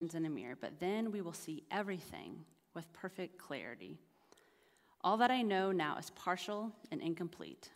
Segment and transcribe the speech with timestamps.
[0.00, 3.98] in a mirror, but then we will see everything with perfect clarity.
[5.02, 7.70] All that I know now is partial and incomplete,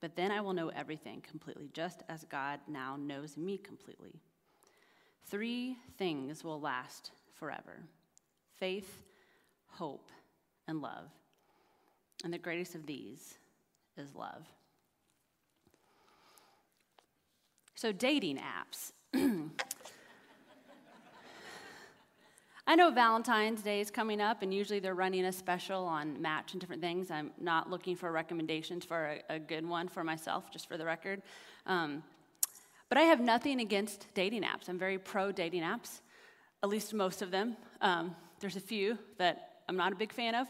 [0.00, 4.20] but then I will know everything completely, just as God now knows me completely.
[5.28, 7.82] Three things will last forever
[8.58, 9.02] faith,
[9.66, 10.08] hope,
[10.66, 11.10] and love.
[12.24, 13.34] And the greatest of these
[13.98, 14.46] is love.
[17.74, 18.92] So, dating apps.
[22.68, 26.52] I know Valentine's Day is coming up, and usually they're running a special on Match
[26.52, 27.12] and different things.
[27.12, 30.84] I'm not looking for recommendations for a, a good one for myself, just for the
[30.84, 31.22] record.
[31.66, 32.02] Um,
[32.88, 34.68] but I have nothing against dating apps.
[34.68, 36.00] I'm very pro dating apps,
[36.64, 37.56] at least most of them.
[37.80, 40.48] Um, there's a few that I'm not a big fan of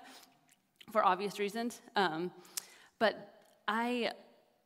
[0.92, 1.82] for obvious reasons.
[1.96, 2.30] Um,
[2.98, 3.34] but
[3.68, 4.12] I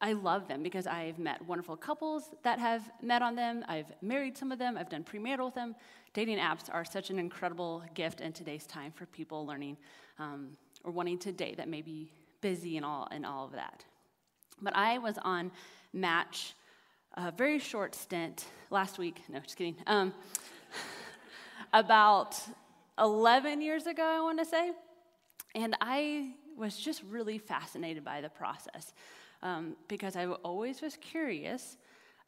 [0.03, 3.65] I love them because I've met wonderful couples that have met on them.
[3.69, 4.79] I've married some of them.
[4.79, 5.75] I've done premarital with them.
[6.15, 9.77] Dating apps are such an incredible gift in today's time for people learning
[10.19, 10.53] um,
[10.85, 13.85] or wanting to date that may be busy and all and all of that.
[14.63, 15.51] But I was on
[15.93, 16.55] Match
[17.15, 19.23] a very short stint last week.
[19.29, 19.77] No, just kidding.
[19.87, 20.15] Um,
[21.73, 22.41] about
[22.99, 24.71] 11 years ago, I want to say.
[25.55, 28.93] And I was just really fascinated by the process
[29.43, 31.77] um, because I always was curious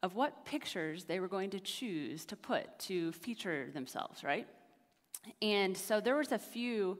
[0.02, 4.46] of what pictures they were going to choose to put to feature themselves, right?
[5.40, 6.98] And so there was a few,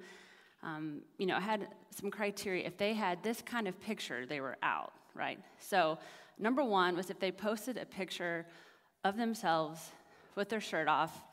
[0.62, 2.64] um, you know, had some criteria.
[2.64, 5.40] If they had this kind of picture, they were out, right?
[5.58, 5.98] So
[6.38, 8.46] number one was if they posted a picture
[9.04, 9.90] of themselves
[10.36, 11.24] with their shirt off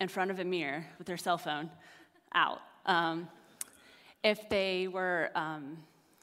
[0.00, 1.70] in front of a mirror with their cell phone,
[2.34, 2.60] out.
[2.86, 3.28] Um,
[4.24, 5.76] if they were um,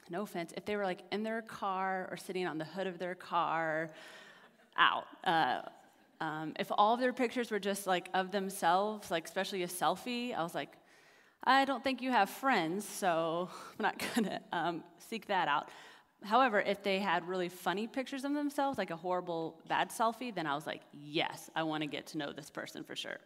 [0.10, 2.98] no offense, if they were like in their car or sitting on the hood of
[3.00, 3.90] their car,
[4.80, 5.06] out.
[5.24, 5.62] Uh,
[6.22, 10.36] um, if all of their pictures were just like of themselves, like especially a selfie,
[10.36, 10.72] I was like,
[11.44, 13.50] I don't think you have friends, so
[13.80, 15.70] I'm not gonna um, seek that out.
[16.24, 20.46] However, if they had really funny pictures of themselves, like a horrible bad selfie, then
[20.46, 23.18] I was like, yes, I wanna get to know this person for sure.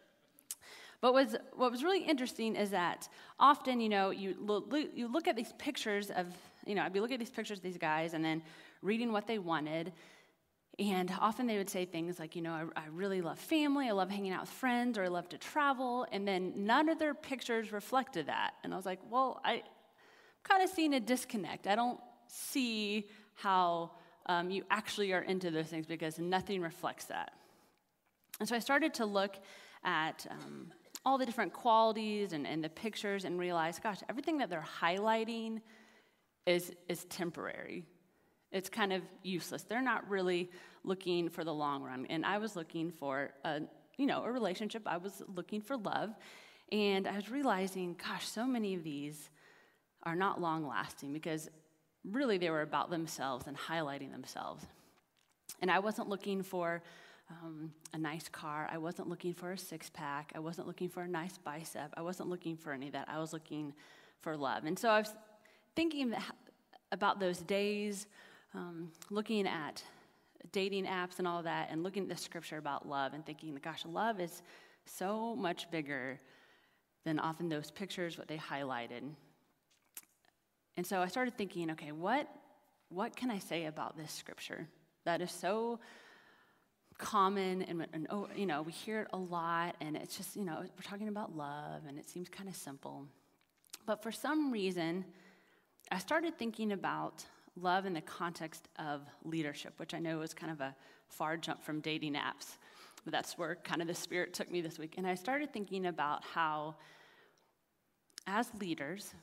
[1.02, 5.28] But was, what was really interesting is that often, you know, you look, you look
[5.28, 6.28] at these pictures of,
[6.66, 8.41] you know, I'd be looking at these pictures of these guys and then
[8.81, 9.94] reading what they wanted.
[10.79, 13.91] And often they would say things like, you know, I, I really love family, I
[13.91, 16.07] love hanging out with friends, or I love to travel.
[16.12, 18.56] And then none of their pictures reflected that.
[18.63, 19.62] And I was like, well, I, am
[20.44, 21.68] kind of seeing a disconnect.
[21.68, 23.91] I don't see how
[24.25, 27.34] um, you actually are into those things because nothing reflects that.
[28.40, 29.35] And so I started to look
[29.84, 30.72] at um,
[31.06, 35.62] all the different qualities and, and the pictures and realize, gosh, everything that they're highlighting
[36.46, 37.84] is, is temporary.
[38.52, 39.64] It's kind of useless.
[39.64, 40.52] They're not really
[40.84, 42.06] looking for the long run.
[42.09, 43.62] And I was looking for a,
[43.98, 44.84] you know, a relationship.
[44.86, 46.12] I was looking for love.
[46.72, 49.30] And I was realizing, gosh, so many of these
[50.04, 51.50] are not long lasting because
[52.04, 54.66] really they were about themselves and highlighting themselves.
[55.62, 56.84] And I wasn't looking for
[57.30, 58.68] um, a nice car.
[58.72, 60.31] I wasn't looking for a six pack.
[60.36, 61.94] I wasn't looking for a nice bicep.
[61.96, 63.08] I wasn't looking for any of that.
[63.10, 63.74] I was looking
[64.22, 64.66] for love.
[64.66, 65.14] And so I was
[65.76, 66.14] thinking
[66.92, 68.08] about those days,
[68.54, 69.84] um, looking at
[70.52, 73.86] dating apps and all that, and looking at the scripture about love and thinking, gosh,
[73.86, 74.42] love is
[74.86, 76.20] so much bigger
[77.06, 79.02] than often those pictures, what they highlighted.
[80.78, 82.28] And so I started thinking, okay, what,
[82.90, 84.68] what can I say about this scripture
[85.06, 85.80] that is so
[86.98, 90.46] common and, and, oh, you know we hear it a lot and it's just you
[90.46, 93.06] know we're talking about love and it seems kind of simple
[93.86, 95.04] but for some reason
[95.94, 97.24] i started thinking about
[97.59, 100.76] love in the context of leadership which i know is kind of a
[101.08, 102.58] far jump from dating apps
[103.04, 105.86] but that's where kind of the spirit took me this week and i started thinking
[105.86, 106.76] about how
[108.28, 109.14] as leaders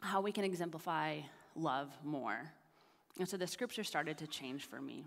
[0.00, 1.18] how we can exemplify
[1.54, 2.50] love more
[3.18, 5.04] and so the scripture started to change for me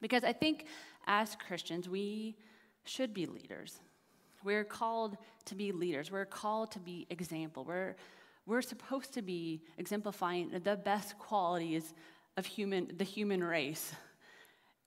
[0.00, 0.66] because I think
[1.06, 2.36] as Christians, we
[2.84, 3.80] should be leaders.
[4.44, 6.10] We're called to be leaders.
[6.10, 7.64] We're called to be example.
[7.64, 7.96] We're,
[8.46, 11.92] we're supposed to be exemplifying the best qualities
[12.36, 13.92] of human, the human race.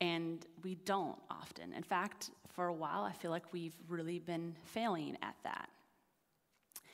[0.01, 1.73] And we don't often.
[1.73, 5.69] In fact, for a while, I feel like we've really been failing at that.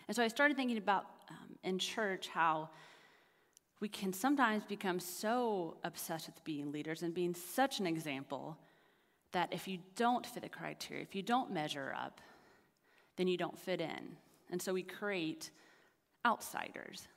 [0.08, 2.70] And so I started thinking about um, in church how
[3.80, 8.58] we can sometimes become so obsessed with being leaders and being such an example
[9.34, 12.22] that if you don't fit the criteria, if you don't measure up,
[13.18, 14.18] then you don't fit in.
[14.50, 15.52] And so we create
[16.26, 17.08] outsiders.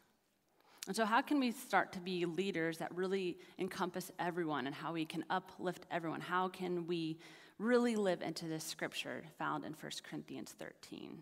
[0.87, 4.93] And so, how can we start to be leaders that really encompass everyone and how
[4.93, 6.21] we can uplift everyone?
[6.21, 7.19] How can we
[7.59, 11.19] really live into this scripture found in 1 Corinthians 13.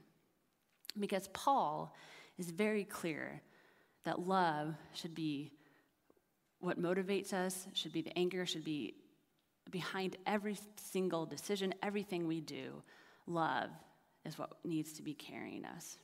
[0.99, 1.95] Because Paul
[2.39, 3.41] is very clear
[4.05, 5.53] that love should be
[6.61, 8.95] what motivates us, should be the anger, should be
[9.71, 12.83] behind every single decision, everything we do.
[13.27, 13.71] Love
[14.25, 15.99] is what needs to be carrying us.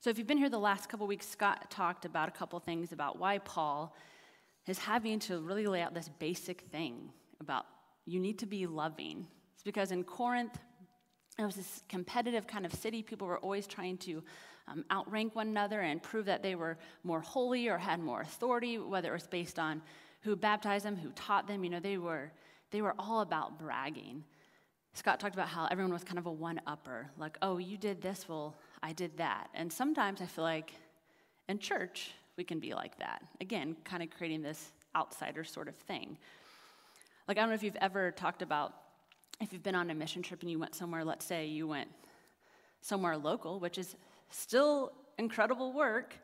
[0.00, 2.92] So, if you've been here the last couple weeks, Scott talked about a couple things
[2.92, 3.94] about why Paul
[4.66, 7.10] is having to really lay out this basic thing
[7.40, 7.66] about
[8.04, 9.26] you need to be loving.
[9.54, 10.58] It's because in Corinth,
[11.38, 13.02] it was this competitive kind of city.
[13.02, 14.22] People were always trying to
[14.68, 18.78] um, outrank one another and prove that they were more holy or had more authority,
[18.78, 19.82] whether it was based on
[20.22, 21.62] who baptized them, who taught them.
[21.62, 22.32] You know, they were,
[22.70, 24.24] they were all about bragging.
[24.94, 28.00] Scott talked about how everyone was kind of a one upper, like, oh, you did
[28.00, 29.48] this, well, I did that.
[29.54, 30.72] And sometimes I feel like
[31.48, 33.22] in church, we can be like that.
[33.40, 36.18] Again, kind of creating this outsider sort of thing.
[37.28, 38.74] Like, I don't know if you've ever talked about
[39.40, 41.88] if you've been on a mission trip and you went somewhere, let's say you went
[42.80, 43.96] somewhere local, which is
[44.30, 46.14] still incredible work,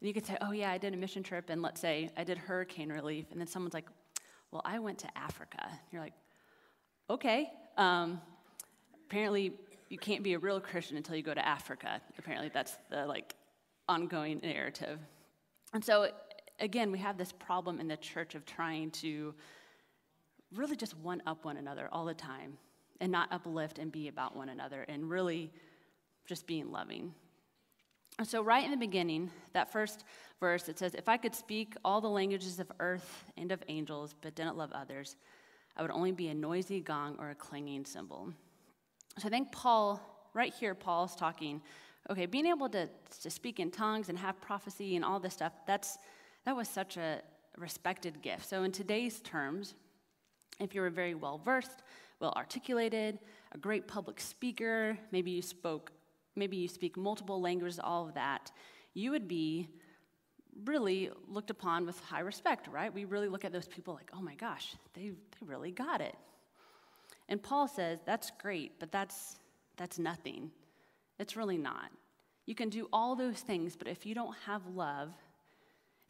[0.00, 2.24] and you could say, oh, yeah, I did a mission trip, and let's say I
[2.24, 3.86] did hurricane relief, and then someone's like,
[4.50, 5.68] well, I went to Africa.
[5.90, 6.14] You're like,
[7.10, 7.50] okay.
[7.76, 8.20] Um,
[9.06, 9.52] apparently,
[9.92, 12.00] you can't be a real Christian until you go to Africa.
[12.18, 13.34] Apparently, that's the like
[13.86, 14.98] ongoing narrative.
[15.74, 16.08] And so,
[16.58, 19.34] again, we have this problem in the church of trying to
[20.54, 22.56] really just one up one another all the time
[23.02, 25.52] and not uplift and be about one another and really
[26.24, 27.12] just being loving.
[28.18, 30.04] And so, right in the beginning, that first
[30.40, 34.14] verse, it says, If I could speak all the languages of earth and of angels,
[34.22, 35.16] but didn't love others,
[35.76, 38.32] I would only be a noisy gong or a clanging cymbal.
[39.18, 40.00] So, I think Paul,
[40.34, 41.60] right here, Paul's talking,
[42.10, 42.88] okay, being able to,
[43.22, 45.98] to speak in tongues and have prophecy and all this stuff, that's,
[46.44, 47.20] that was such a
[47.56, 48.48] respected gift.
[48.48, 49.74] So, in today's terms,
[50.60, 51.82] if you were very well versed,
[52.20, 53.18] well articulated,
[53.52, 55.92] a great public speaker, maybe you spoke,
[56.36, 58.50] maybe you speak multiple languages, all of that,
[58.94, 59.68] you would be
[60.64, 62.92] really looked upon with high respect, right?
[62.92, 66.14] We really look at those people like, oh my gosh, they, they really got it.
[67.32, 69.38] And Paul says, that's great, but that's,
[69.78, 70.50] that's nothing.
[71.18, 71.90] It's really not.
[72.44, 75.14] You can do all those things, but if you don't have love,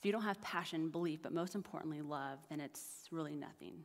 [0.00, 3.84] if you don't have passion, belief, but most importantly, love, then it's really nothing.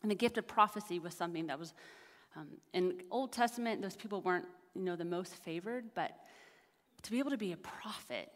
[0.00, 1.74] And the gift of prophecy was something that was
[2.34, 6.12] um, in Old Testament, those people weren't, you know, the most favored, but
[7.02, 8.30] to be able to be a prophet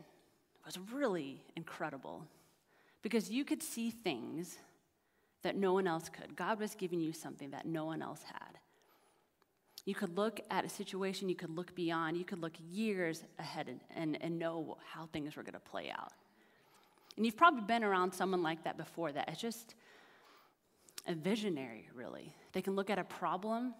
[0.66, 2.26] was really incredible
[3.00, 4.58] because you could see things
[5.42, 6.36] that no one else could.
[6.36, 8.58] God was giving you something that no one else had.
[9.86, 13.68] You could look at a situation, you could look beyond, you could look years ahead
[13.68, 16.12] and, and, and know how things were going to play out.
[17.16, 19.74] And you've probably been around someone like that before that it's just
[21.06, 22.34] a visionary, really.
[22.52, 23.74] They can look at a problem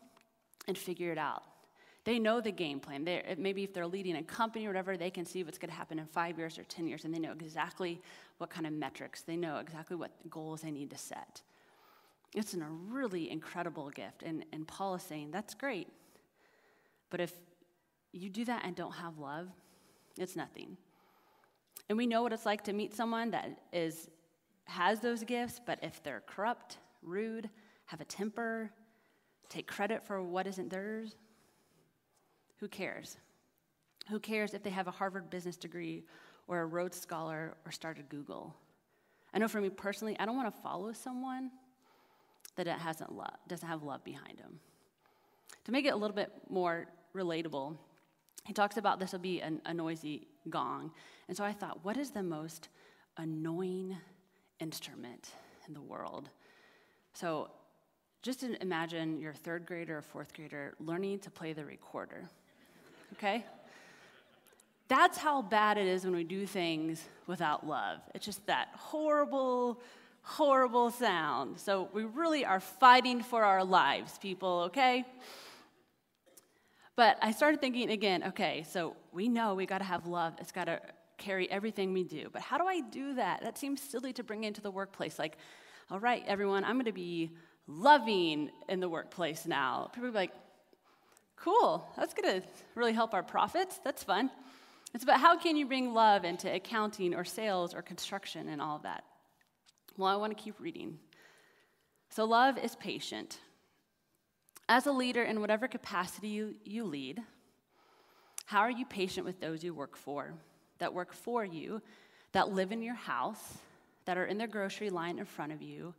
[0.66, 1.42] and figure it out.
[2.04, 3.04] They know the game plan.
[3.04, 5.76] They're, maybe if they're leading a company or whatever, they can see what's going to
[5.76, 8.00] happen in five years or 10 years, and they know exactly
[8.38, 11.42] what kind of metrics, they know exactly what goals they need to set.
[12.34, 14.22] It's a really incredible gift.
[14.22, 15.88] And, and Paul is saying, that's great.
[17.10, 17.32] But if
[18.12, 19.48] you do that and don't have love,
[20.16, 20.76] it's nothing.
[21.88, 24.08] And we know what it's like to meet someone that is
[24.66, 27.50] has those gifts, but if they're corrupt, rude,
[27.86, 28.70] have a temper,
[29.48, 31.16] take credit for what isn't theirs?
[32.58, 33.16] Who cares?
[34.08, 36.04] Who cares if they have a Harvard business degree
[36.46, 38.54] or a Rhodes Scholar or started Google?
[39.34, 41.50] I know for me personally, I don't want to follow someone
[42.56, 44.60] that it hasn't love, doesn't have love behind them.
[45.64, 47.76] To make it a little bit more relatable,
[48.44, 50.90] he talks about this will be an, a noisy gong.
[51.28, 52.68] And so I thought, what is the most
[53.16, 53.96] annoying
[54.58, 55.30] instrument
[55.68, 56.30] in the world?
[57.12, 57.50] So
[58.22, 62.28] just imagine your third grader or fourth grader learning to play the recorder,
[63.14, 63.44] okay?
[64.88, 68.00] That's how bad it is when we do things without love.
[68.14, 69.80] It's just that horrible,
[70.22, 71.58] horrible sound.
[71.58, 75.04] So we really are fighting for our lives, people, okay?
[76.96, 80.34] But I started thinking again, okay, so we know we got to have love.
[80.38, 80.80] It's got to
[81.16, 82.28] carry everything we do.
[82.32, 83.42] But how do I do that?
[83.42, 85.18] That seems silly to bring into the workplace.
[85.18, 85.36] Like,
[85.90, 87.30] all right, everyone, I'm to be
[87.66, 89.90] loving in the workplace now.
[89.92, 90.32] People be like,
[91.36, 92.42] cool, that's to
[92.74, 93.80] really help our profits.
[93.82, 94.30] That's fun.
[94.94, 98.76] It's about how can you bring love into accounting or sales or construction and all
[98.76, 99.04] of that.
[100.00, 100.98] Well, I want to keep reading.
[102.08, 103.38] So, love is patient.
[104.66, 107.20] As a leader, in whatever capacity you, you lead,
[108.46, 110.32] how are you patient with those you work for,
[110.78, 111.82] that work for you,
[112.32, 113.58] that live in your house,
[114.06, 115.92] that are in the grocery line in front of you,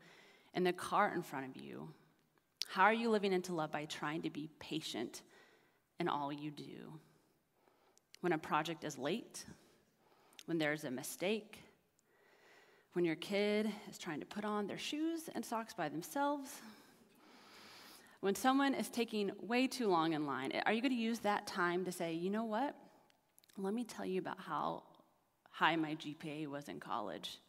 [0.56, 1.88] in the car in front of you?
[2.70, 5.22] How are you living into love by trying to be patient
[6.00, 6.92] in all you do?
[8.22, 9.46] When a project is late,
[10.48, 11.60] when there's a mistake,
[12.94, 16.52] when your kid is trying to put on their shoes and socks by themselves,
[18.20, 21.48] when someone is taking way too long in line, are you going to use that
[21.48, 22.76] time to say, you know what?
[23.58, 24.84] Let me tell you about how
[25.50, 27.40] high my GPA was in college.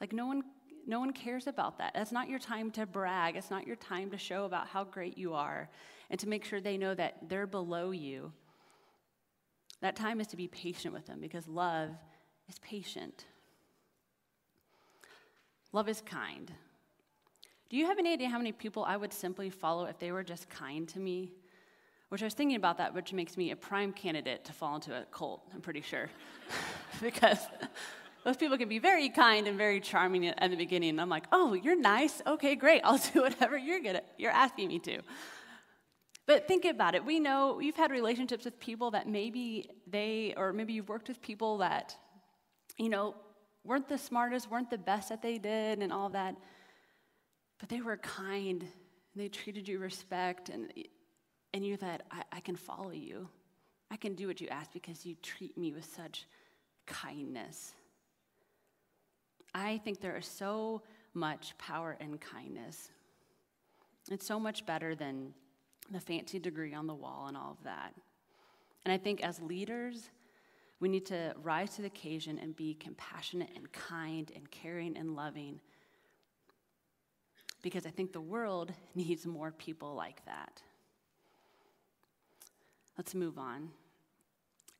[0.00, 0.42] Like, no one,
[0.86, 1.92] no one cares about that.
[1.94, 3.36] That's not your time to brag.
[3.36, 5.68] It's not your time to show about how great you are
[6.10, 8.32] and to make sure they know that they're below you.
[9.80, 11.90] That time is to be patient with them because love
[12.48, 13.24] is patient.
[15.72, 16.52] Love is kind.
[17.70, 20.22] Do you have any idea how many people I would simply follow if they were
[20.22, 21.32] just kind to me?
[22.10, 24.94] Which I was thinking about that, which makes me a prime candidate to fall into
[24.94, 26.10] a cult, I'm pretty sure.
[27.00, 27.38] because
[28.24, 30.98] those people can be very kind and very charming at the beginning.
[31.00, 32.20] I'm like, oh, you're nice.
[32.26, 32.82] Okay, great.
[32.84, 35.00] I'll do whatever you're gonna, you're asking me to.
[36.26, 37.04] But think about it.
[37.04, 41.20] We know you've had relationships with people that maybe they, or maybe you've worked with
[41.22, 41.96] people that,
[42.78, 43.16] you know,
[43.64, 46.36] weren't the smartest, weren't the best that they did, and all that.
[47.58, 48.64] But they were kind,
[49.14, 50.72] they treated you respect, and,
[51.54, 53.28] and you thought, I, I can follow you.
[53.90, 56.26] I can do what you ask because you treat me with such
[56.86, 57.74] kindness.
[59.54, 60.82] I think there is so
[61.14, 62.88] much power in kindness.
[64.10, 65.34] It's so much better than
[65.90, 67.92] the fancy degree on the wall and all of that.
[68.84, 70.10] And I think as leaders,
[70.82, 75.14] we need to rise to the occasion and be compassionate and kind and caring and
[75.14, 75.60] loving
[77.62, 80.60] because I think the world needs more people like that.
[82.98, 83.70] Let's move on.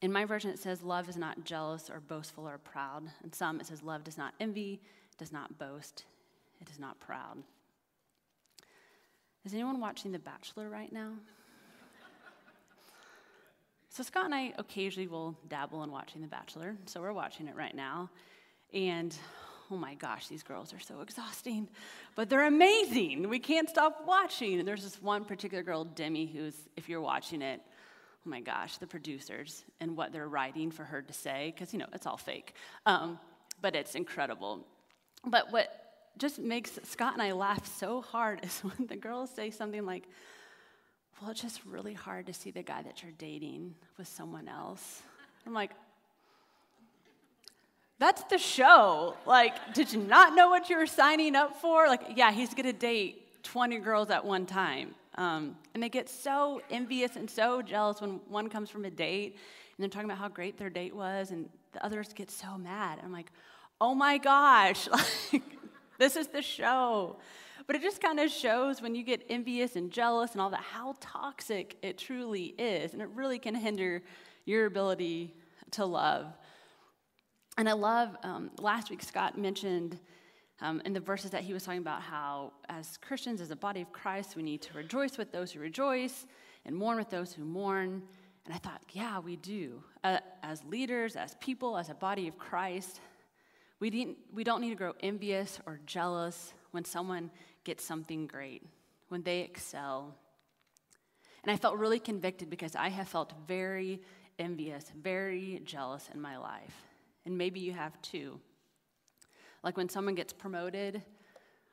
[0.01, 3.05] In my version, it says, Love is not jealous or boastful or proud.
[3.23, 4.81] In some, it says, Love does not envy,
[5.19, 6.05] does not boast,
[6.61, 7.39] it is not proud.
[9.45, 11.13] Is anyone watching The Bachelor right now?
[13.93, 16.77] So, Scott and I occasionally will dabble in watching The Bachelor.
[16.87, 18.11] So, we're watching it right now.
[18.73, 19.15] And
[19.71, 21.69] oh my gosh, these girls are so exhausting,
[22.15, 23.29] but they're amazing.
[23.29, 24.59] We can't stop watching.
[24.59, 27.61] And there's this one particular girl, Demi, who's, if you're watching it,
[28.27, 31.79] oh my gosh, the producers and what they're writing for her to say, because, you
[31.79, 32.55] know, it's all fake.
[32.87, 33.19] Um,
[33.61, 34.67] but it's incredible.
[35.27, 35.69] But what
[36.19, 40.09] just makes Scott and I laugh so hard is when the girls say something like,
[41.23, 45.03] well, it's just really hard to see the guy that you're dating with someone else.
[45.47, 45.71] I'm like,
[48.01, 49.15] that's the show.
[49.25, 51.87] Like, did you not know what you were signing up for?
[51.87, 54.97] Like, yeah, he's gonna date 20 girls at one time.
[55.15, 59.37] Um, and they get so envious and so jealous when one comes from a date
[59.37, 62.99] and they're talking about how great their date was, and the others get so mad.
[63.05, 63.31] I'm like,
[63.81, 64.89] oh my gosh,
[65.33, 65.43] like,
[65.99, 67.17] this is the show.
[67.67, 70.61] But it just kind of shows when you get envious and jealous and all that,
[70.61, 72.93] how toxic it truly is.
[72.93, 74.03] And it really can hinder
[74.45, 75.35] your ability
[75.73, 76.27] to love.
[77.59, 79.99] And I love, um, last week Scott mentioned
[80.61, 83.83] um, in the verses that he was talking about how, as Christians, as a body
[83.83, 86.27] of Christ, we need to rejoice with those who rejoice
[86.65, 88.03] and mourn with those who mourn.
[88.45, 89.83] And I thought, yeah, we do.
[90.03, 93.01] Uh, as leaders, as people, as a body of Christ,
[93.81, 97.31] we, didn't, we don't need to grow envious or jealous when someone
[97.65, 98.63] gets something great,
[99.09, 100.15] when they excel.
[101.43, 104.01] And I felt really convicted because I have felt very
[104.39, 106.75] envious, very jealous in my life
[107.25, 108.41] and maybe you have too.
[109.63, 111.03] Like when someone gets promoted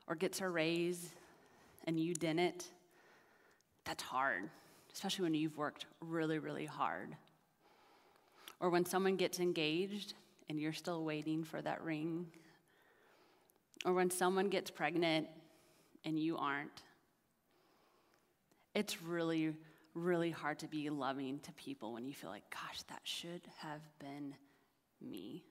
[0.08, 1.12] or gets a raise
[1.86, 2.72] and you didn't,
[3.86, 4.50] that's hard,
[4.94, 7.16] especially when you've worked really, really hard.
[8.60, 10.14] Or when someone gets engaged
[10.50, 12.28] and you're still waiting for that ring.
[13.86, 15.28] Or when someone gets pregnant
[16.06, 16.84] and you aren't.
[18.76, 19.54] It's really,
[19.94, 23.82] really hard to be loving to people when you feel like, gosh, that should have
[24.00, 24.36] been
[25.02, 25.44] me.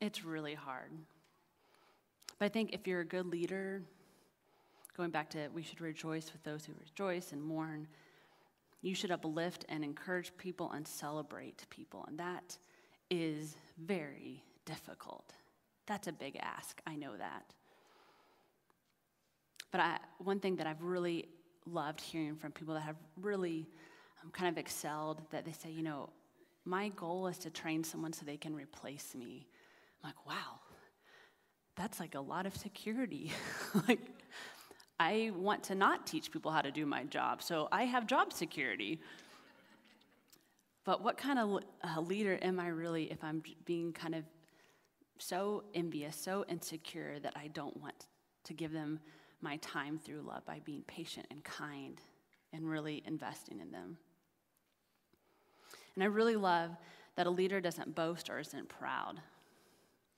[0.00, 0.90] It's really hard.
[2.38, 3.82] But I think if you're a good leader,
[4.96, 7.88] going back to we should rejoice with those who rejoice and mourn,
[8.80, 12.04] you should uplift and encourage people and celebrate people.
[12.06, 12.56] And that
[13.10, 15.32] is very difficult.
[15.86, 16.80] That's a big ask.
[16.86, 17.44] I know that.
[19.70, 21.28] But I, one thing that I've really
[21.66, 23.66] loved hearing from people that have really
[24.22, 26.10] um, kind of excelled, that they say, you know,
[26.64, 29.46] my goal is to train someone so they can replace me.
[30.02, 30.60] I'm like, wow,
[31.76, 33.32] that's like a lot of security.
[33.88, 34.00] like,
[35.00, 38.32] I want to not teach people how to do my job, so I have job
[38.32, 39.00] security.
[40.84, 41.62] But what kind of
[41.96, 44.24] a leader am I really if I'm being kind of
[45.18, 48.06] so envious, so insecure that I don't want
[48.44, 49.00] to give them
[49.40, 52.00] my time through love by being patient and kind
[52.52, 53.98] and really investing in them.
[55.94, 56.70] And I really love
[57.16, 59.20] that a leader doesn't boast or isn't proud.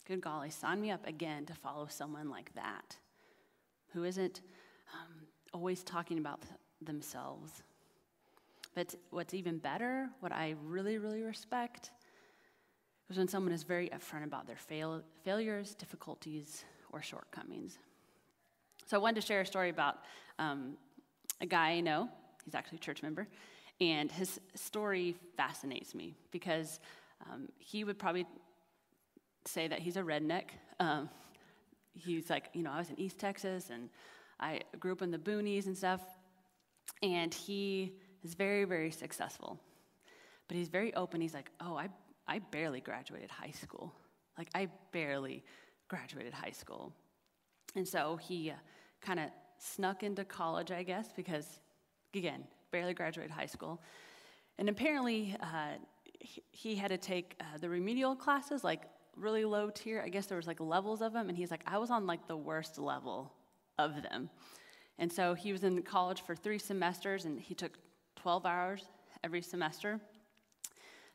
[0.07, 2.97] Good golly, sign me up again to follow someone like that
[3.93, 4.41] who isn't
[4.93, 6.43] um, always talking about
[6.83, 7.63] themselves.
[8.75, 11.91] But what's even better, what I really, really respect,
[13.09, 17.79] is when someone is very upfront about their fail- failures, difficulties, or shortcomings.
[18.91, 19.99] So I wanted to share a story about
[20.41, 20.73] um,
[21.41, 22.09] a guy I know.
[22.45, 23.29] He's actually a church member.
[23.81, 26.81] And his story fascinates me because
[27.31, 28.27] um, he would probably
[29.47, 30.47] say that he's a redneck.
[30.81, 31.09] Um,
[31.93, 33.91] he's like, you know, I was in East Texas and
[34.41, 36.01] I grew up in the boonies and stuff.
[37.01, 37.93] And he
[38.25, 39.61] is very, very successful.
[40.49, 41.21] But he's very open.
[41.21, 41.91] He's like, oh, I,
[42.27, 43.95] I barely graduated high school.
[44.37, 45.45] Like, I barely
[45.87, 46.93] graduated high school.
[47.77, 48.55] And so he uh,
[49.01, 51.61] kind of snuck into college, I guess, because,
[52.15, 53.83] again, barely graduated high school.
[54.59, 55.77] And apparently, uh,
[56.21, 58.83] he, had to take uh, the remedial classes, like
[59.17, 60.03] really low tier.
[60.05, 62.27] I guess there was like levels of them, and he's like, I was on like
[62.27, 63.33] the worst level
[63.79, 64.29] of them.
[64.99, 67.79] And so he was in college for three semesters, and he took
[68.17, 68.85] 12 hours
[69.25, 69.99] every semester.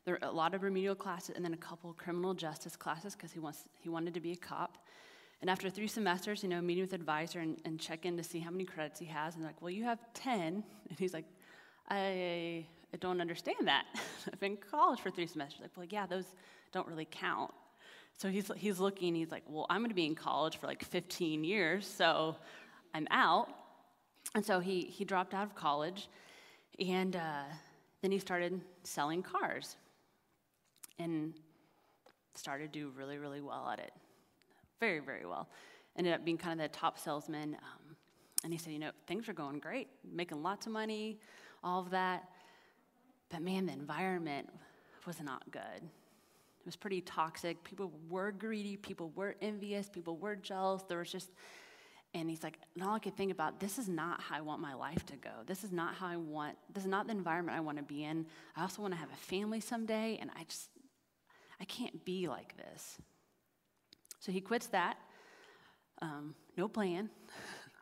[0.04, 3.32] There were a lot of remedial classes, and then a couple criminal justice classes because
[3.32, 4.78] he wants he wanted to be a cop.
[5.40, 8.38] And after three semesters, you know, meeting with advisor and, and check in to see
[8.38, 10.64] how many credits he has, and like, well, you have 10.
[10.88, 11.24] And he's like,
[11.88, 12.64] I,
[12.94, 13.84] I don't understand that.
[14.32, 15.60] I've been in college for three semesters.
[15.60, 16.24] Like, well, yeah, those
[16.72, 17.52] don't really count.
[18.16, 20.84] So he's, he's looking, he's like, well, I'm going to be in college for like
[20.84, 22.36] 15 years, so
[22.94, 23.48] I'm out.
[24.34, 26.08] And so he, he dropped out of college,
[26.78, 27.42] and uh,
[28.00, 29.76] then he started selling cars
[30.98, 31.34] and
[32.34, 33.92] started to do really, really well at it
[34.80, 35.48] very, very well.
[35.96, 37.54] Ended up being kind of the top salesman.
[37.54, 37.96] Um,
[38.44, 41.18] and he said, you know, things are going great, making lots of money,
[41.64, 42.28] all of that.
[43.30, 44.48] But man, the environment
[45.06, 45.82] was not good.
[45.82, 47.62] It was pretty toxic.
[47.64, 50.82] People were greedy, people were envious, people were jealous.
[50.88, 51.30] There was just,
[52.12, 54.60] and he's like, and all I could think about, this is not how I want
[54.60, 55.30] my life to go.
[55.46, 58.04] This is not how I want, this is not the environment I want to be
[58.04, 58.26] in.
[58.56, 60.68] I also want to have a family someday, and I just,
[61.60, 62.98] I can't be like this.
[64.26, 64.98] So he quits that,
[66.02, 67.08] um, no plan.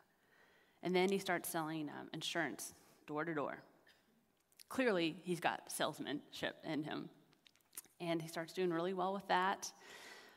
[0.83, 2.75] and then he starts selling um, insurance
[3.07, 3.63] door to door.
[4.69, 7.09] Clearly, he's got salesmanship in him.
[7.99, 9.73] And he starts doing really well with that.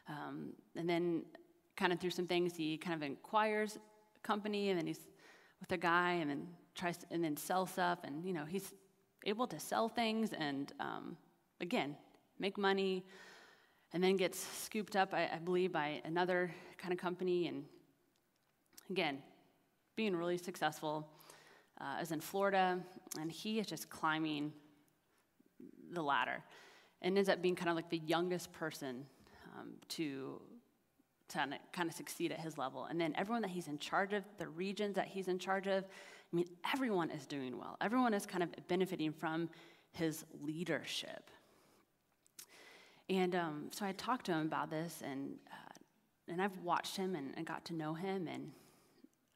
[0.07, 1.23] Um, and then,
[1.75, 5.09] kind of through some things, he kind of inquires a company, and then he's
[5.59, 7.99] with a guy, and then tries to, and then sell stuff.
[8.05, 8.73] And, you know, he's
[9.25, 11.17] able to sell things and, um,
[11.59, 11.97] again,
[12.39, 13.03] make money,
[13.93, 17.47] and then gets scooped up, I, I believe, by another kind of company.
[17.47, 17.63] And
[18.89, 19.19] again,
[19.95, 21.07] being really successful.
[21.79, 22.79] Uh, is in Florida,
[23.19, 24.51] and he is just climbing
[25.91, 26.43] the ladder
[27.03, 29.05] and ends up being kind of like the youngest person
[29.55, 30.41] um, to,
[31.29, 32.85] to kind of succeed at his level.
[32.85, 35.83] And then everyone that he's in charge of, the regions that he's in charge of,
[35.83, 37.77] I mean, everyone is doing well.
[37.79, 39.47] Everyone is kind of benefiting from
[39.91, 41.29] his leadership.
[43.09, 45.73] And um, so I talked to him about this, and, uh,
[46.27, 48.27] and I've watched him and, and got to know him.
[48.27, 48.51] And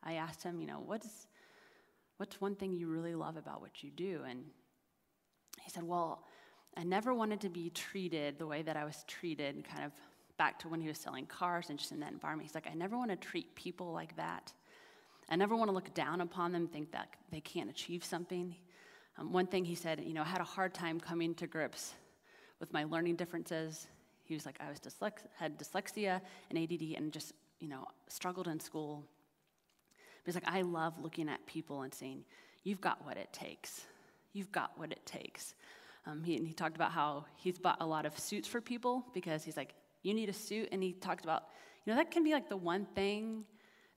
[0.03, 1.27] I asked him, you know, what's,
[2.17, 4.21] what's one thing you really love about what you do?
[4.27, 4.43] And
[5.61, 6.23] he said, well,
[6.75, 9.91] I never wanted to be treated the way that I was treated, kind of
[10.37, 12.47] back to when he was selling cars and just in that environment.
[12.47, 14.51] He's like, I never want to treat people like that.
[15.29, 18.55] I never want to look down upon them, think that they can't achieve something.
[19.17, 21.93] Um, one thing he said, you know, I had a hard time coming to grips
[22.61, 23.87] with my learning differences.
[24.23, 28.47] He was like, I was dyslex- had dyslexia and ADD and just, you know, struggled
[28.47, 29.03] in school.
[30.23, 32.23] But he's like, I love looking at people and saying,
[32.63, 33.81] You've got what it takes.
[34.33, 35.55] You've got what it takes.
[36.05, 39.03] Um, he, and he talked about how he's bought a lot of suits for people
[39.13, 40.69] because he's like, You need a suit.
[40.71, 41.45] And he talked about,
[41.83, 43.43] you know, that can be like the one thing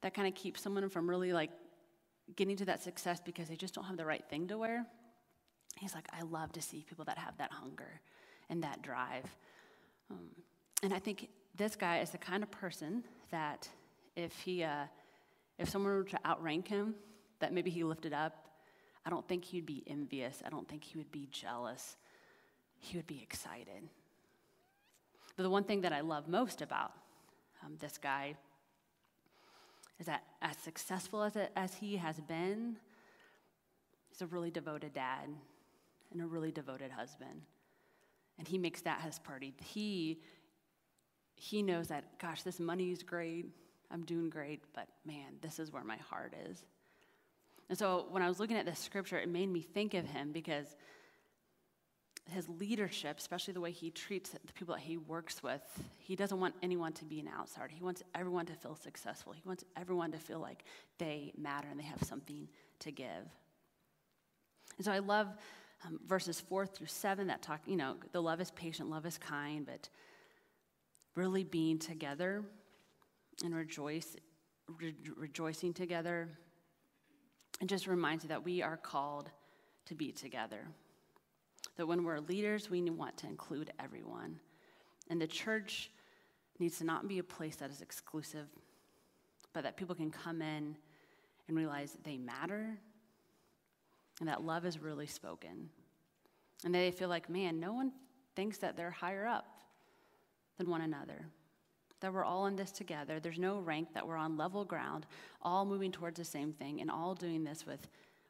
[0.00, 1.50] that kind of keeps someone from really like
[2.35, 4.87] getting to that success because they just don't have the right thing to wear.
[5.77, 8.00] He's like, I love to see people that have that hunger
[8.50, 9.24] and that drive.
[10.11, 10.28] Um,
[10.83, 13.68] and I think this guy is the kind of person that
[14.16, 14.85] if he, uh,
[15.59, 16.94] if someone were to outrank him,
[17.40, 18.48] that maybe he lifted up,
[19.07, 20.42] I don't think he'd be envious.
[20.44, 21.96] I don't think he would be jealous.
[22.78, 23.88] He would be excited.
[25.37, 26.92] But the one thing that I love most about
[27.64, 28.37] um, this guy
[29.98, 32.76] is that as successful as, it, as he has been,
[34.09, 35.28] he's a really devoted dad
[36.12, 37.42] and a really devoted husband
[38.38, 39.55] and he makes that his party.
[39.62, 40.20] He
[41.37, 43.47] he knows that, gosh, this money is great.
[43.90, 46.64] I'm doing great, but man, this is where my heart is.
[47.68, 50.33] And so when I was looking at this scripture, it made me think of him
[50.33, 50.77] because
[52.31, 55.62] his leadership, especially the way he treats the people that he works with,
[55.99, 57.68] he doesn't want anyone to be an outsider.
[57.68, 59.33] He wants everyone to feel successful.
[59.33, 60.64] He wants everyone to feel like
[60.99, 62.49] they matter and they have something
[62.81, 63.29] to give.
[64.77, 65.29] And so I love
[65.85, 69.18] um, verses four through seven that talk, you know, the love is patient, love is
[69.18, 69.88] kind, but
[71.14, 72.42] really being together
[73.44, 74.16] and rejoice,
[74.81, 76.29] re- rejoicing together.
[77.61, 79.31] It just reminds you that we are called
[79.87, 80.66] to be together.
[81.77, 84.38] That when we're leaders, we want to include everyone.
[85.11, 85.90] And the church
[86.59, 88.47] needs to not be a place that is exclusive,
[89.53, 90.77] but that people can come in
[91.49, 92.79] and realize they matter
[94.20, 95.68] and that love is really spoken.
[96.64, 97.92] And they feel like, man, no one
[98.37, 99.46] thinks that they're higher up
[100.59, 101.27] than one another.
[102.00, 103.20] That we're all in this together.
[103.20, 105.07] There's no rank, that we're on level ground,
[105.42, 107.88] all moving towards the same thing, and all doing this with,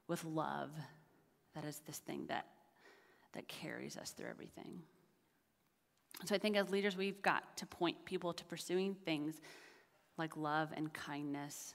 [0.09, 0.70] with love.
[1.55, 2.47] That is this thing that
[3.35, 4.81] that carries us through everything.
[6.25, 9.40] So I think as leaders, we've got to point people to pursuing things
[10.16, 11.75] like love and kindness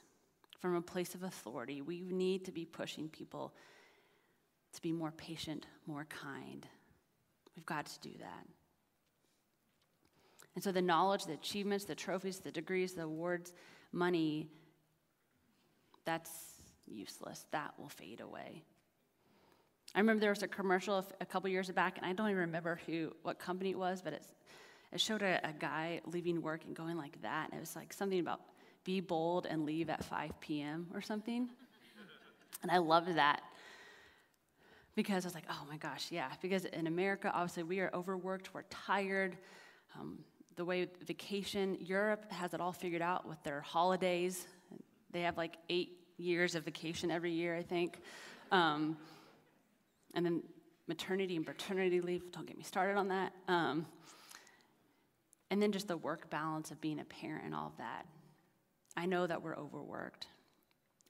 [0.59, 1.81] from a place of authority.
[1.81, 3.53] We need to be pushing people
[4.73, 6.65] to be more patient, more kind.
[7.55, 8.45] We've got to do that.
[10.55, 13.53] And so the knowledge, the achievements, the trophies, the degrees, the awards,
[13.91, 14.47] money,
[16.05, 16.31] that's
[16.85, 17.45] useless.
[17.51, 18.63] That will fade away.
[19.95, 22.79] I remember there was a commercial a couple years back, and I don't even remember
[22.85, 26.97] who, what company it was, but it showed a, a guy leaving work and going
[26.97, 27.49] like that.
[27.49, 28.41] And it was like something about
[28.83, 30.87] be bold and leave at 5 p.m.
[30.93, 31.49] or something.
[32.61, 33.41] And I loved that
[34.99, 36.27] because I was like, oh my gosh, yeah.
[36.41, 39.37] Because in America, obviously, we are overworked, we're tired.
[39.97, 40.19] Um,
[40.57, 44.45] the way vacation, Europe has it all figured out with their holidays.
[45.11, 47.97] They have like eight years of vacation every year, I think.
[48.51, 48.97] Um,
[50.15, 50.43] and then
[50.85, 53.31] maternity and paternity leave, don't get me started on that.
[53.47, 53.85] Um,
[55.49, 58.05] and then just the work balance of being a parent and all of that.
[58.97, 60.27] I know that we're overworked.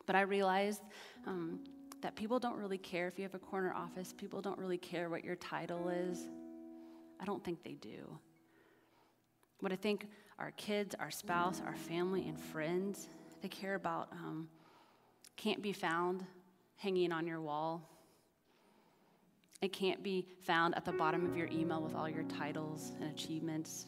[0.06, 0.84] But I realized
[1.26, 1.62] um,
[2.02, 5.10] that people don't really care if you have a corner office, people don't really care
[5.10, 6.28] what your title is.
[7.20, 8.18] I don't think they do.
[9.60, 10.08] What I think
[10.38, 13.10] our kids, our spouse, our family, and friends,
[13.42, 14.48] they care about um,
[15.36, 16.26] can't be found
[16.78, 17.90] hanging on your wall
[19.62, 23.10] it can't be found at the bottom of your email with all your titles and
[23.12, 23.88] achievements.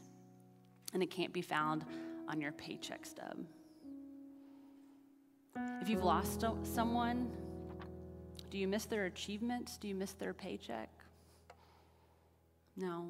[0.94, 1.86] And it can't be found
[2.28, 3.38] on your paycheck stub.
[5.82, 7.32] If you've lost someone,
[8.52, 9.78] do you miss their achievements?
[9.78, 10.90] Do you miss their paycheck?
[12.76, 13.08] No.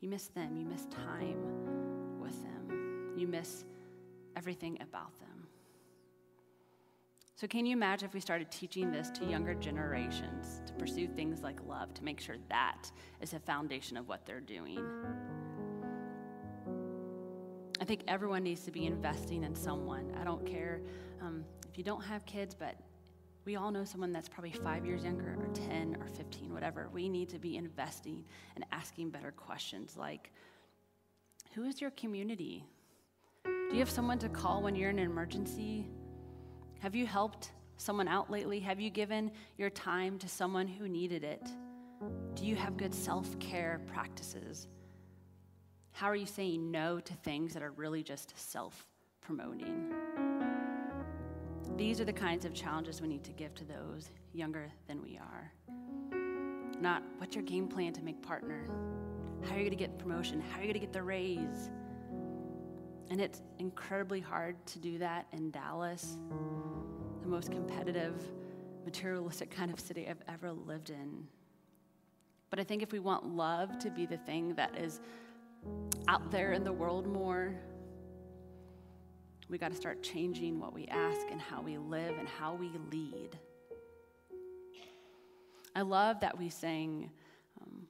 [0.00, 0.56] You miss them.
[0.56, 3.12] You miss time with them.
[3.14, 3.66] You miss
[4.34, 5.46] everything about them.
[7.34, 11.42] So, can you imagine if we started teaching this to younger generations to pursue things
[11.42, 14.80] like love, to make sure that is a foundation of what they're doing?
[17.78, 20.10] I think everyone needs to be investing in someone.
[20.18, 20.80] I don't care
[21.20, 22.76] um, if you don't have kids, but
[23.46, 26.88] we all know someone that's probably five years younger, or 10, or 15, whatever.
[26.92, 28.24] We need to be investing
[28.56, 30.32] and asking better questions like
[31.54, 32.64] Who is your community?
[33.44, 35.86] Do you have someone to call when you're in an emergency?
[36.80, 38.58] Have you helped someone out lately?
[38.60, 41.46] Have you given your time to someone who needed it?
[42.34, 44.66] Do you have good self care practices?
[45.92, 48.86] How are you saying no to things that are really just self
[49.20, 49.94] promoting?
[51.76, 55.18] These are the kinds of challenges we need to give to those younger than we
[55.18, 55.52] are.
[56.80, 58.66] Not what's your game plan to make partner?
[59.44, 60.40] How are you going to get promotion?
[60.40, 61.70] How are you going to get the raise?
[63.10, 66.16] And it's incredibly hard to do that in Dallas,
[67.20, 68.22] the most competitive,
[68.86, 71.26] materialistic kind of city I've ever lived in.
[72.48, 75.00] But I think if we want love to be the thing that is
[76.08, 77.54] out there in the world more,
[79.48, 82.70] we got to start changing what we ask and how we live and how we
[82.90, 83.38] lead.
[85.74, 87.10] I love that we sing,
[87.60, 87.86] um,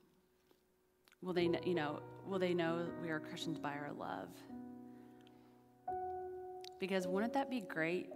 [1.22, 4.28] will they, you know, will they know we are Christians by our love?
[6.78, 8.10] Because wouldn't that be great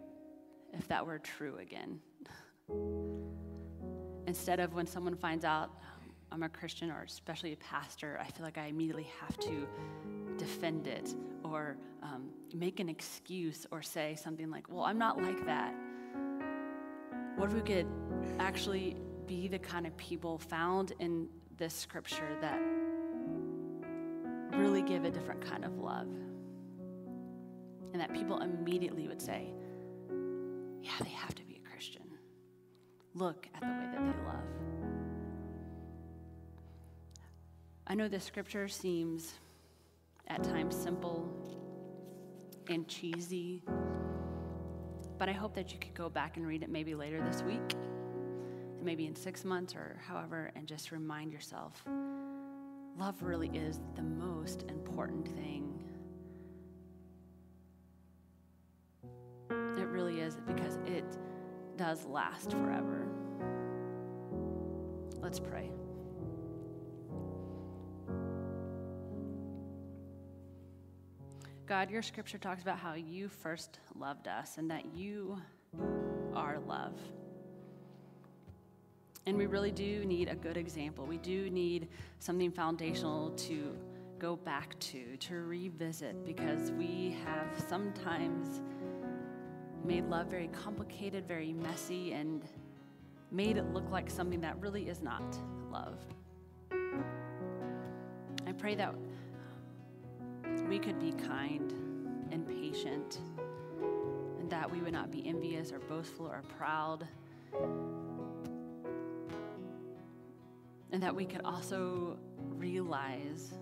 [0.72, 2.00] if that were true again?
[4.26, 5.70] Instead of when someone finds out
[6.32, 9.66] I'm a Christian or especially a pastor, I feel like I immediately have to
[10.36, 11.14] defend it
[11.44, 15.74] or um, make an excuse or say something like, well, I'm not like that.
[17.36, 17.86] What if we could
[18.38, 22.60] actually be the kind of people found in this scripture that
[24.52, 26.08] really give a different kind of love?
[27.92, 29.52] and that people immediately would say,
[30.80, 32.02] Yeah, they have to be a Christian.
[33.14, 34.79] Look at the way that they love.
[37.90, 39.34] I know the scripture seems
[40.28, 41.28] at times simple
[42.68, 43.64] and cheesy,
[45.18, 47.74] but I hope that you could go back and read it maybe later this week,
[48.80, 51.82] maybe in six months or however, and just remind yourself
[52.96, 55.82] love really is the most important thing.
[59.50, 61.18] It really is because it
[61.76, 63.08] does last forever.
[65.20, 65.72] Let's pray.
[71.70, 75.40] God, your scripture talks about how you first loved us and that you
[76.34, 76.98] are love.
[79.24, 81.06] And we really do need a good example.
[81.06, 81.86] We do need
[82.18, 83.76] something foundational to
[84.18, 88.62] go back to, to revisit, because we have sometimes
[89.84, 92.42] made love very complicated, very messy, and
[93.30, 95.38] made it look like something that really is not
[95.70, 96.00] love.
[98.44, 98.92] I pray that
[100.68, 101.72] we could be kind
[102.30, 103.20] and patient,
[104.38, 107.06] and that we would not be envious or boastful or proud.
[110.92, 112.18] And that we could also
[112.56, 113.52] realize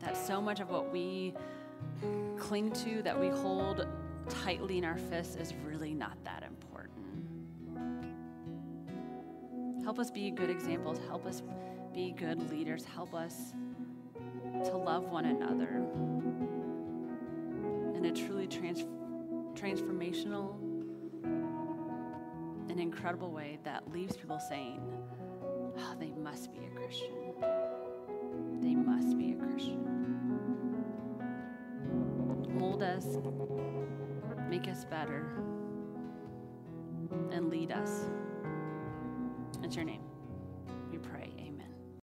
[0.00, 1.34] that so much of what we
[2.38, 3.86] cling to, that we hold
[4.28, 6.66] tightly in our fists, is really not that important.
[9.82, 10.98] Help us be good examples.
[11.06, 11.42] Help us
[11.94, 12.84] be good leaders.
[12.84, 13.54] Help us
[14.66, 15.84] to love one another
[17.94, 18.84] in a truly trans-
[19.54, 20.54] transformational
[22.68, 24.80] and incredible way that leaves people saying,
[25.78, 27.32] oh, they must be a Christian.
[28.60, 29.84] They must be a Christian.
[32.58, 33.06] Mold us,
[34.50, 35.26] make us better,
[37.30, 38.06] and lead us.
[39.62, 40.05] It's your name.